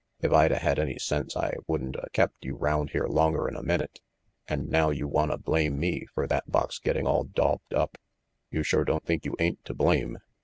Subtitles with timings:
[0.19, 3.61] "If I'd a had any sense I wouldn't a kept you round here longer'n a
[3.61, 3.99] minute.
[4.47, 7.99] And now you wanta blame me fer that box getting all daubed up."
[8.49, 10.17] "You shore don't think you ain't to blame?"